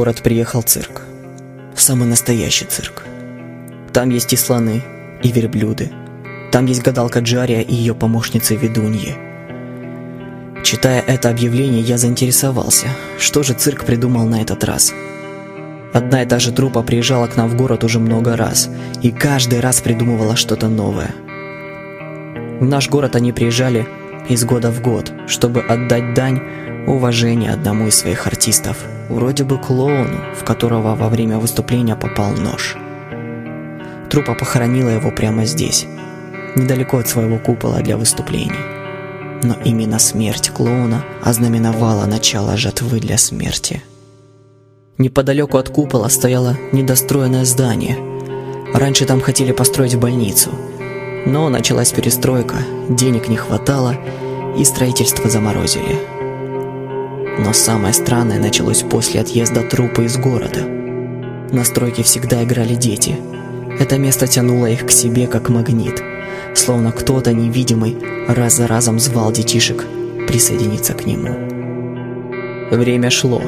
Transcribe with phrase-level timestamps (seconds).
[0.00, 1.02] Город приехал цирк.
[1.76, 3.02] Самый настоящий цирк.
[3.92, 4.82] Там есть и слоны,
[5.22, 5.90] и верблюды.
[6.50, 9.14] Там есть гадалка Джария и ее помощница Ведуньи.
[10.64, 12.86] Читая это объявление, я заинтересовался,
[13.18, 14.94] что же цирк придумал на этот раз.
[15.92, 18.70] Одна и та же трупа приезжала к нам в город уже много раз,
[19.02, 21.14] и каждый раз придумывала что-то новое.
[22.58, 23.86] В наш город они приезжали
[24.30, 26.40] из года в год, чтобы отдать дань
[26.86, 28.78] уважения одному из своих артистов,
[29.10, 32.76] вроде бы клоуну, в которого во время выступления попал нож.
[34.08, 35.86] Трупа похоронила его прямо здесь,
[36.56, 38.52] недалеко от своего купола для выступлений.
[39.42, 43.82] Но именно смерть клоуна ознаменовала начало жатвы для смерти.
[44.98, 47.96] Неподалеку от купола стояло недостроенное здание.
[48.74, 50.50] Раньше там хотели построить больницу,
[51.26, 52.56] но началась перестройка,
[52.88, 53.96] денег не хватало,
[54.56, 56.19] и строительство заморозили.
[57.42, 60.60] Но самое странное началось после отъезда трупа из города.
[61.50, 63.16] На стройке всегда играли дети.
[63.78, 66.02] Это место тянуло их к себе как магнит,
[66.54, 67.96] словно кто-то невидимый
[68.28, 69.86] раз за разом звал детишек
[70.28, 71.30] присоединиться к нему.
[72.70, 73.40] Время шло.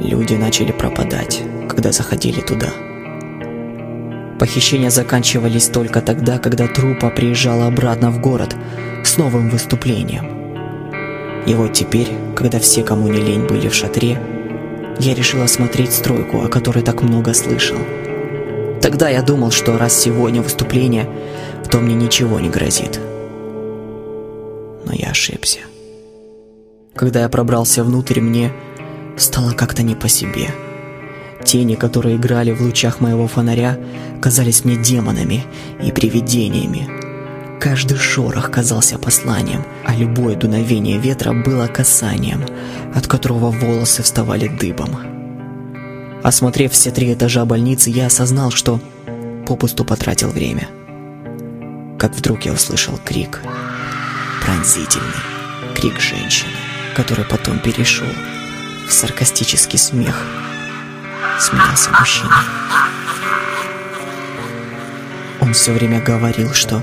[0.00, 2.72] Люди начали пропадать, когда заходили туда.
[4.40, 8.56] Похищения заканчивались только тогда, когда трупа приезжала обратно в город
[9.04, 10.43] с новым выступлением.
[11.46, 14.18] И вот теперь, когда все, кому не лень, были в шатре,
[14.98, 17.76] я решил осмотреть стройку, о которой так много слышал.
[18.80, 21.08] Тогда я думал, что раз сегодня выступление,
[21.70, 23.00] то мне ничего не грозит.
[24.84, 25.60] Но я ошибся.
[26.94, 28.52] Когда я пробрался внутрь, мне
[29.16, 30.50] стало как-то не по себе.
[31.44, 33.78] Тени, которые играли в лучах моего фонаря,
[34.20, 35.44] казались мне демонами
[35.82, 37.03] и привидениями.
[37.64, 42.44] Каждый шорох казался посланием, а любое дуновение ветра было касанием,
[42.94, 44.98] от которого волосы вставали дыбом.
[46.22, 48.80] Осмотрев все три этажа больницы, я осознал, что
[49.46, 50.68] попусту потратил время.
[51.98, 53.40] Как вдруг я услышал крик.
[54.44, 55.24] Пронзительный
[55.74, 56.52] крик женщины,
[56.94, 58.12] который потом перешел
[58.86, 60.22] в саркастический смех.
[61.40, 62.44] Смеялся мужчина.
[65.40, 66.82] Он все время говорил, что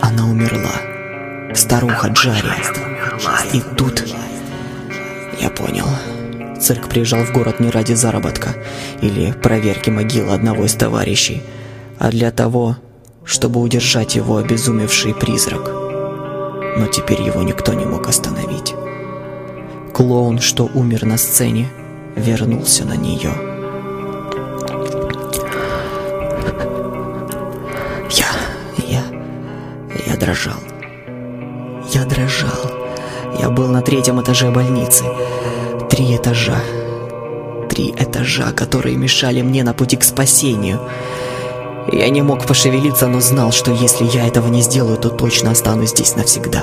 [0.00, 1.54] она умерла.
[1.54, 2.56] Старуха Джария.
[3.52, 4.04] И тут
[5.40, 5.86] я понял.
[6.60, 8.54] Цирк приезжал в город не ради заработка
[9.00, 11.42] или проверки могилы одного из товарищей,
[11.98, 12.76] а для того,
[13.24, 15.70] чтобы удержать его обезумевший призрак.
[16.76, 18.74] Но теперь его никто не мог остановить.
[19.94, 21.68] Клоун, что умер на сцене,
[22.16, 23.47] вернулся на нее.
[31.90, 32.70] Я дрожал.
[33.40, 35.04] Я был на третьем этаже больницы.
[35.88, 36.60] Три этажа.
[37.70, 40.80] Три этажа, которые мешали мне на пути к спасению.
[41.90, 45.90] Я не мог пошевелиться, но знал, что если я этого не сделаю, то точно останусь
[45.90, 46.62] здесь навсегда.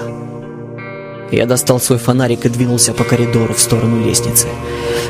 [1.32, 4.48] Я достал свой фонарик и двинулся по коридору в сторону лестницы.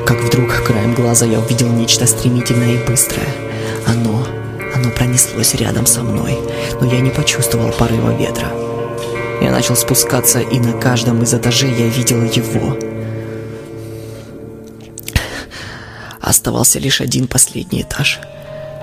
[0.06, 3.28] Как вдруг краем глаза я увидел нечто стремительное и быстрое.
[3.86, 4.26] Оно,
[4.74, 6.40] оно пронеслось рядом со мной,
[6.80, 8.65] но я не почувствовал порыва ветра.
[9.42, 12.78] Я начал спускаться, и на каждом из этажей я видел его.
[16.22, 18.20] Оставался лишь один последний этаж,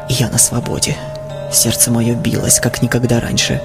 [0.09, 0.97] и я на свободе.
[1.53, 3.61] Сердце мое билось, как никогда раньше.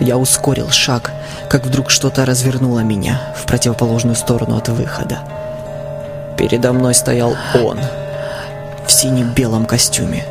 [0.00, 1.12] Я ускорил шаг,
[1.48, 5.20] как вдруг что-то развернуло меня в противоположную сторону от выхода.
[6.38, 7.78] Передо мной стоял он,
[8.86, 10.24] в синем-белом костюме,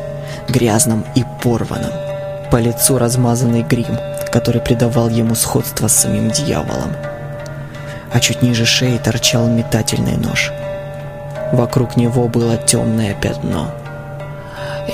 [0.48, 1.92] грязном и порванном.
[2.50, 3.98] По лицу размазанный грим,
[4.30, 6.94] который придавал ему сходство с самим дьяволом.
[8.12, 10.50] А чуть ниже шеи торчал метательный нож.
[11.52, 13.74] Вокруг него было темное пятно—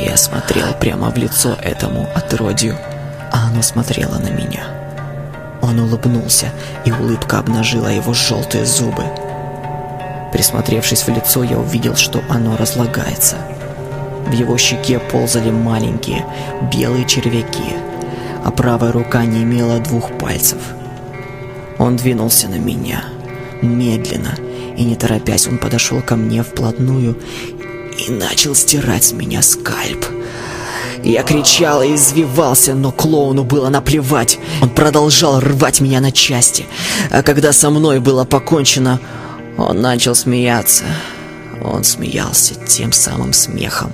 [0.00, 2.76] я смотрел прямо в лицо этому отродью,
[3.31, 4.64] а оно смотрело на меня.
[5.62, 6.49] Он улыбнулся,
[6.85, 9.05] и улыбка обнажила его желтые зубы.
[10.32, 13.37] Присмотревшись в лицо, я увидел, что оно разлагается.
[14.26, 16.26] В его щеке ползали маленькие
[16.73, 17.76] белые червяки,
[18.44, 20.58] а правая рука не имела двух пальцев.
[21.79, 23.05] Он двинулся на меня,
[23.62, 24.37] медленно,
[24.76, 27.19] и не торопясь он подошел ко мне вплотную
[28.06, 30.05] и начал стирать с меня скальп.
[31.02, 34.38] Я кричал и извивался, но клоуну было наплевать.
[34.62, 36.67] Он продолжал рвать меня на части.
[37.11, 39.00] А когда со мной было покончено,
[39.56, 40.85] он начал смеяться.
[41.62, 43.93] Он смеялся тем самым смехом,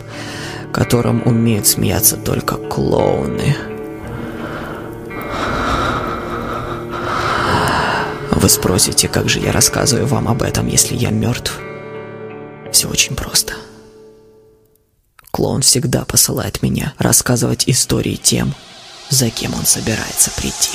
[0.72, 3.56] которым умеют смеяться только клоуны.
[8.40, 11.60] Вы спросите, как же я рассказываю вам об этом, если я мертв?
[12.72, 13.52] Все очень просто.
[15.30, 18.54] Клоун всегда посылает меня рассказывать истории тем,
[19.10, 20.70] за кем он собирается прийти.